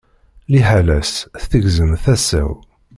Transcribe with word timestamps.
Liḥala-s, 0.51 1.13
tegzem 1.49 1.91
tasa-w. 2.03 2.51